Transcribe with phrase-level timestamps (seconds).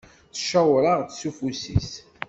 [0.33, 1.91] Tcewweṛ-aɣ-d s ufus-is.